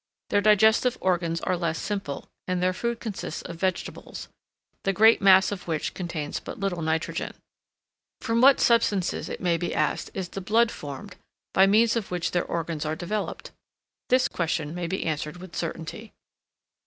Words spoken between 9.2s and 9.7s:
it may